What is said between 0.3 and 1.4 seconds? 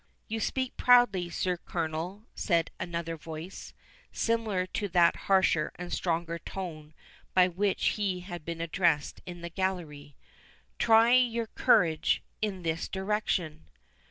speak proudly,